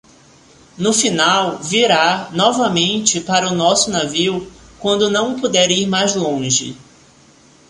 No 0.79 0.93
final, 0.93 1.59
virá, 1.61 2.31
novamente, 2.31 3.21
para 3.21 3.47
o 3.47 3.53
nosso 3.53 3.91
navio, 3.91 4.51
quando 4.79 5.11
não 5.11 5.39
puder 5.39 5.69
ir 5.69 5.85
mais 5.85 6.15
longe. 6.15 6.75